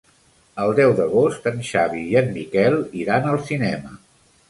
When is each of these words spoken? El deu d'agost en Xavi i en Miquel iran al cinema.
El 0.63 0.73
deu 0.79 0.93
d'agost 0.99 1.45
en 1.53 1.61
Xavi 1.69 2.03
i 2.15 2.19
en 2.25 2.35
Miquel 2.41 2.81
iran 3.07 3.33
al 3.35 3.43
cinema. 3.53 3.99